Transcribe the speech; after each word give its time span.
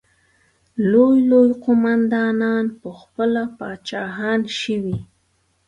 لوی 0.91 1.17
لوی 1.29 1.49
قوماندانان 1.63 2.65
پخپله 2.81 3.43
پاچاهان 3.57 4.41
شوي. 4.59 4.97